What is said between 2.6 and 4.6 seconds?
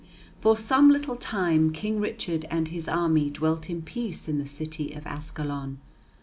his army dwelt in peace in the